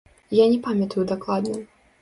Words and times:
Я 0.37 0.47
не 0.53 0.57
памятаю 0.67 1.05
дакладна. 1.15 1.63